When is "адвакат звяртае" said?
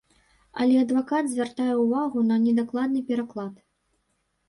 0.83-1.69